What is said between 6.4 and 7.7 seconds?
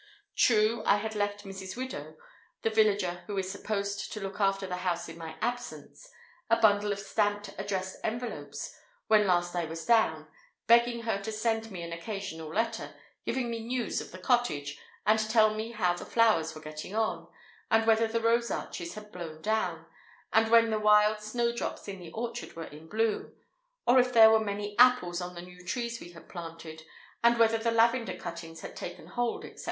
a bundle of stamped,